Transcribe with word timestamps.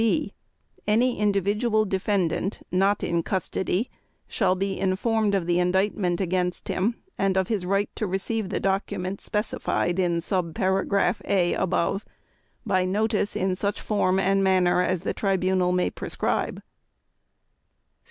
(b) 0.01 0.33
Any 0.87 1.19
individual 1.19 1.85
defendant 1.85 2.65
not 2.71 3.03
in 3.03 3.21
custody 3.21 3.91
shall 4.25 4.55
be 4.55 4.79
informed 4.79 5.35
of 5.35 5.45
the 5.45 5.59
indictment 5.59 6.19
against 6.19 6.69
him 6.69 6.95
and 7.19 7.37
of 7.37 7.49
his 7.49 7.67
right 7.67 7.87
to 7.97 8.07
receive 8.07 8.49
the 8.49 8.59
documents 8.59 9.23
specified 9.23 9.99
in 9.99 10.19
sub 10.19 10.55
paragraph 10.55 11.21
(a) 11.25 11.53
above, 11.53 12.03
by 12.65 12.83
notice 12.83 13.35
in 13.35 13.55
such 13.55 13.79
form 13.79 14.19
and 14.19 14.43
manner 14.43 14.81
as 14.81 15.03
the 15.03 15.13
Tribunal 15.13 15.71
may 15.71 15.91
prescribe. 15.91 16.63